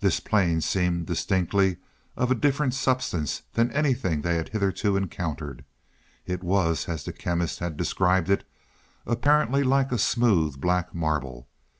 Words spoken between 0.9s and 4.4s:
distinctly of a different substance than anything they